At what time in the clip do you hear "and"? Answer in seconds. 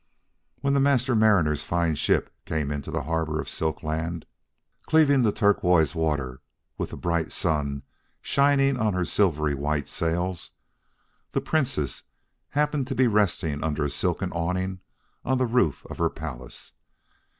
6.31-6.39